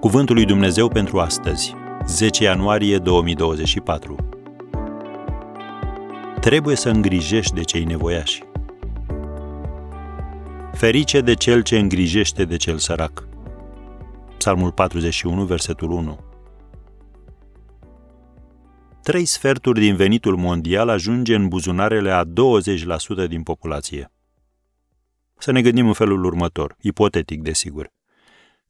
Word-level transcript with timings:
Cuvântul 0.00 0.34
lui 0.34 0.44
Dumnezeu 0.44 0.88
pentru 0.88 1.20
astăzi, 1.20 1.74
10 2.06 2.42
ianuarie 2.42 2.98
2024. 2.98 4.16
Trebuie 6.40 6.76
să 6.76 6.88
îngrijești 6.88 7.54
de 7.54 7.62
cei 7.62 7.84
nevoiași. 7.84 8.42
Ferice 10.72 11.20
de 11.20 11.34
cel 11.34 11.62
ce 11.62 11.78
îngrijește 11.78 12.44
de 12.44 12.56
cel 12.56 12.78
sărac. 12.78 13.28
Psalmul 14.38 14.72
41, 14.72 15.44
versetul 15.44 15.90
1. 15.90 16.18
Trei 19.02 19.24
sferturi 19.24 19.80
din 19.80 19.96
venitul 19.96 20.36
mondial 20.36 20.88
ajunge 20.88 21.34
în 21.34 21.48
buzunarele 21.48 22.10
a 22.10 22.24
20% 22.24 22.28
din 23.28 23.42
populație. 23.42 24.12
Să 25.38 25.50
ne 25.50 25.62
gândim 25.62 25.86
în 25.86 25.92
felul 25.92 26.24
următor, 26.24 26.76
ipotetic 26.80 27.42
desigur. 27.42 27.90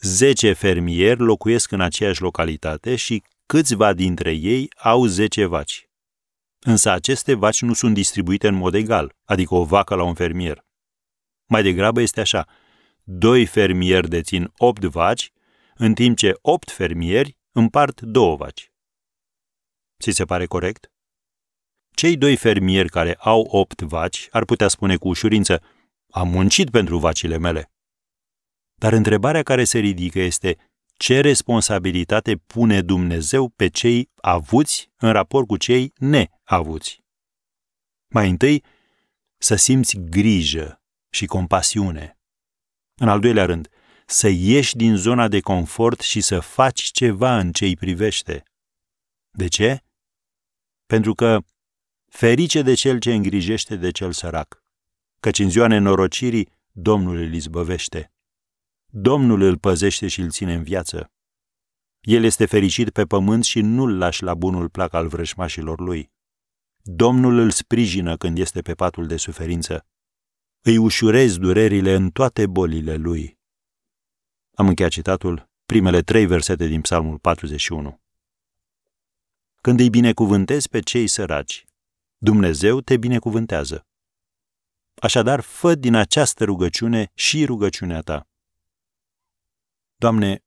10 0.00 0.52
fermieri 0.52 1.20
locuiesc 1.20 1.70
în 1.70 1.80
aceeași 1.80 2.22
localitate 2.22 2.96
și 2.96 3.22
câțiva 3.46 3.92
dintre 3.92 4.32
ei 4.32 4.68
au 4.76 5.06
10 5.06 5.44
vaci. 5.44 5.88
Însă 6.58 6.90
aceste 6.90 7.34
vaci 7.34 7.60
nu 7.60 7.72
sunt 7.72 7.94
distribuite 7.94 8.48
în 8.48 8.54
mod 8.54 8.74
egal, 8.74 9.16
adică 9.24 9.54
o 9.54 9.64
vacă 9.64 9.94
la 9.94 10.02
un 10.02 10.14
fermier. 10.14 10.64
Mai 11.46 11.62
degrabă 11.62 12.00
este 12.00 12.20
așa, 12.20 12.48
doi 13.02 13.46
fermieri 13.46 14.08
dețin 14.08 14.52
8 14.56 14.84
vaci, 14.84 15.32
în 15.74 15.94
timp 15.94 16.16
ce 16.16 16.38
8 16.40 16.70
fermieri 16.70 17.36
împart 17.52 18.00
două 18.00 18.36
vaci. 18.36 18.72
Ți 20.02 20.10
se 20.10 20.24
pare 20.24 20.46
corect? 20.46 20.90
Cei 21.94 22.16
doi 22.16 22.36
fermieri 22.36 22.88
care 22.88 23.14
au 23.14 23.40
8 23.40 23.80
vaci 23.80 24.28
ar 24.30 24.44
putea 24.44 24.68
spune 24.68 24.96
cu 24.96 25.08
ușurință, 25.08 25.62
am 26.10 26.28
muncit 26.28 26.70
pentru 26.70 26.98
vacile 26.98 27.38
mele. 27.38 27.70
Dar 28.78 28.92
întrebarea 28.92 29.42
care 29.42 29.64
se 29.64 29.78
ridică 29.78 30.18
este 30.18 30.56
ce 30.96 31.20
responsabilitate 31.20 32.36
pune 32.36 32.82
Dumnezeu 32.82 33.48
pe 33.48 33.68
cei 33.68 34.10
avuți 34.14 34.90
în 34.96 35.12
raport 35.12 35.46
cu 35.46 35.56
cei 35.56 35.92
neavuți? 35.96 37.04
Mai 38.08 38.30
întâi, 38.30 38.64
să 39.38 39.54
simți 39.54 39.98
grijă 39.98 40.82
și 41.10 41.26
compasiune. 41.26 42.18
În 43.00 43.08
al 43.08 43.20
doilea 43.20 43.44
rând, 43.44 43.68
să 44.06 44.28
ieși 44.28 44.76
din 44.76 44.96
zona 44.96 45.28
de 45.28 45.40
confort 45.40 46.00
și 46.00 46.20
să 46.20 46.40
faci 46.40 46.82
ceva 46.82 47.38
în 47.38 47.52
ce 47.52 47.64
îi 47.64 47.76
privește. 47.76 48.42
De 49.30 49.48
ce? 49.48 49.80
Pentru 50.86 51.14
că 51.14 51.42
ferice 52.08 52.62
de 52.62 52.74
cel 52.74 52.98
ce 52.98 53.14
îngrijește 53.14 53.76
de 53.76 53.90
cel 53.90 54.12
sărac, 54.12 54.62
căci 55.20 55.38
în 55.38 55.50
ziua 55.50 55.66
nenorocirii 55.66 56.48
Domnul 56.72 57.16
îl 57.16 57.34
izbăvește. 57.34 58.10
Domnul 58.98 59.40
îl 59.40 59.58
păzește 59.58 60.08
și 60.08 60.20
îl 60.20 60.30
ține 60.30 60.54
în 60.54 60.62
viață. 60.62 61.12
El 62.00 62.24
este 62.24 62.46
fericit 62.46 62.90
pe 62.90 63.04
pământ 63.04 63.44
și 63.44 63.60
nu-l 63.60 63.98
lași 63.98 64.22
la 64.22 64.34
bunul 64.34 64.68
plac 64.68 64.92
al 64.92 65.08
vrășmașilor 65.08 65.80
lui. 65.80 66.12
Domnul 66.82 67.38
îl 67.38 67.50
sprijină 67.50 68.16
când 68.16 68.38
este 68.38 68.62
pe 68.62 68.74
patul 68.74 69.06
de 69.06 69.16
suferință. 69.16 69.86
Îi 70.60 70.76
ușurezi 70.76 71.38
durerile 71.38 71.94
în 71.94 72.10
toate 72.10 72.46
bolile 72.46 72.94
lui. 72.94 73.38
Am 74.54 74.68
încheiat 74.68 74.90
citatul, 74.90 75.48
primele 75.66 76.02
trei 76.02 76.26
versete 76.26 76.66
din 76.66 76.80
Psalmul 76.80 77.18
41. 77.18 78.00
Când 79.60 79.80
îi 79.80 79.90
binecuvântezi 79.90 80.68
pe 80.68 80.80
cei 80.80 81.06
săraci, 81.06 81.64
Dumnezeu 82.18 82.80
te 82.80 82.96
binecuvântează. 82.96 83.86
Așadar, 84.94 85.40
fă 85.40 85.74
din 85.74 85.94
această 85.94 86.44
rugăciune 86.44 87.10
și 87.14 87.44
rugăciunea 87.44 88.00
ta. 88.00 88.28
Doamne, 89.98 90.44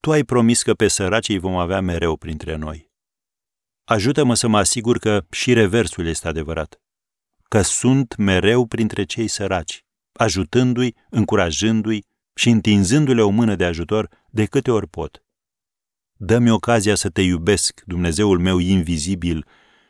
Tu 0.00 0.10
ai 0.10 0.24
promis 0.24 0.62
că 0.62 0.74
pe 0.74 0.88
săracii 0.88 1.38
vom 1.38 1.56
avea 1.56 1.80
mereu 1.80 2.16
printre 2.16 2.56
noi. 2.56 2.90
Ajută-mă 3.84 4.34
să 4.34 4.48
mă 4.48 4.58
asigur 4.58 4.98
că 4.98 5.26
și 5.30 5.52
reversul 5.52 6.06
este 6.06 6.28
adevărat, 6.28 6.80
că 7.48 7.62
sunt 7.62 8.16
mereu 8.16 8.66
printre 8.66 9.04
cei 9.04 9.28
săraci, 9.28 9.84
ajutându-i, 10.12 10.94
încurajându-i 11.10 12.04
și 12.34 12.48
întinzându-le 12.48 13.22
o 13.22 13.28
mână 13.28 13.54
de 13.54 13.64
ajutor 13.64 14.08
de 14.30 14.44
câte 14.44 14.70
ori 14.70 14.86
pot. 14.86 15.24
Dă-mi 16.16 16.50
ocazia 16.50 16.94
să 16.94 17.10
te 17.10 17.22
iubesc, 17.22 17.82
Dumnezeul 17.86 18.38
meu 18.38 18.58
invizibil, 18.58 19.46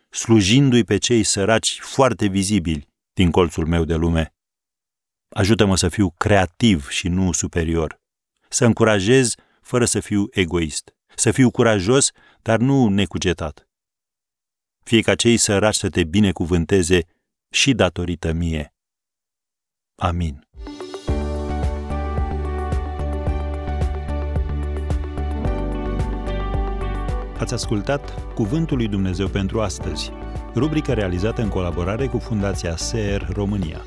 slujindu-i 0.09 0.85
pe 0.85 0.97
cei 0.97 1.23
săraci 1.23 1.79
foarte 1.81 2.27
vizibili 2.27 2.89
din 3.13 3.31
colțul 3.31 3.67
meu 3.67 3.85
de 3.85 3.95
lume. 3.95 4.35
Ajută-mă 5.29 5.77
să 5.77 5.89
fiu 5.89 6.11
creativ 6.11 6.89
și 6.89 7.09
nu 7.09 7.33
superior 7.33 8.00
să 8.53 8.65
încurajez 8.65 9.35
fără 9.61 9.85
să 9.85 10.01
fiu 10.01 10.27
egoist, 10.31 10.95
să 11.15 11.31
fiu 11.31 11.51
curajos, 11.51 12.11
dar 12.43 12.59
nu 12.59 12.89
necugetat. 12.89 13.69
Fie 14.83 15.01
ca 15.01 15.15
cei 15.15 15.37
săraci 15.37 15.75
să 15.75 15.89
te 15.89 16.05
binecuvânteze 16.05 17.01
și 17.51 17.73
datorită 17.73 18.33
mie. 18.33 18.75
Amin. 19.95 20.49
Ați 27.39 27.55
ascultat 27.55 28.35
Cuvântul 28.35 28.77
lui 28.77 28.89
Dumnezeu 28.89 29.29
pentru 29.29 29.61
astăzi, 29.61 30.11
rubrica 30.55 30.95
realizată 30.95 31.43
în 31.43 31.49
colaborare 31.49 32.07
cu 32.07 32.19
Fundația 32.19 32.77
SER 32.77 33.29
România. 33.33 33.85